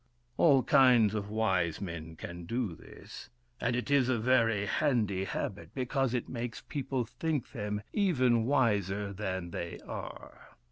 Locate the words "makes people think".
6.27-7.51